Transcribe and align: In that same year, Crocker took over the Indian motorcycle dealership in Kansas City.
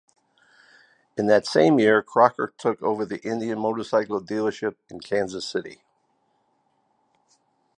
In 1.15 1.27
that 1.27 1.45
same 1.45 1.77
year, 1.77 2.01
Crocker 2.01 2.55
took 2.57 2.81
over 2.81 3.05
the 3.05 3.21
Indian 3.23 3.59
motorcycle 3.59 4.19
dealership 4.19 4.73
in 4.89 4.99
Kansas 4.99 5.47
City. 5.47 5.83